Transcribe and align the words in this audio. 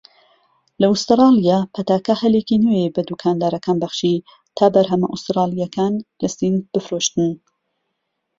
لە 0.79 0.85
ئوستراڵیا، 0.91 1.59
پەتاکە 1.73 2.13
هەلێکی 2.21 2.61
نوێی 2.63 2.93
بە 2.95 3.01
دوکاندارەکان 3.09 3.77
بەخشی 3.83 4.15
تا 4.57 4.65
بەرهەمە 4.73 5.07
ئوستڕاڵیەکان 5.09 5.93
لە 6.21 6.29
سین 6.35 6.55
بفرۆشتن. 6.73 7.31